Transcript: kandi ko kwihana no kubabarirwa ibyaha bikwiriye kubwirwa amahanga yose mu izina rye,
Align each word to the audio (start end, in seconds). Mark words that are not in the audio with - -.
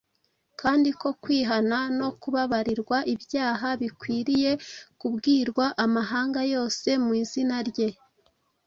kandi 0.61 0.89
ko 1.01 1.09
kwihana 1.21 1.77
no 1.99 2.09
kubabarirwa 2.21 2.97
ibyaha 3.13 3.69
bikwiriye 3.81 4.51
kubwirwa 4.99 5.65
amahanga 5.85 6.41
yose 6.53 6.89
mu 7.03 7.11
izina 7.23 7.57
rye, 7.69 7.89